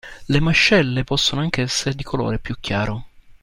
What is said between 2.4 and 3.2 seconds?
chiaro.